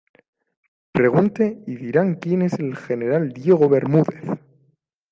pregunte 0.91 1.61
y 1.67 1.75
le 1.75 1.79
dirán 1.85 2.15
quién 2.15 2.41
es 2.41 2.53
el 2.53 2.75
general 2.75 3.33
Diego 3.33 3.69
Bermúdez. 3.69 4.39